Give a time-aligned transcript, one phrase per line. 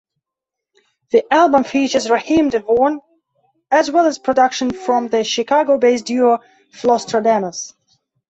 [1.11, 3.01] The album features Raheem DeVaughn
[3.69, 6.39] as well as production from the Chicago-based duo
[6.73, 7.73] Flosstradamus.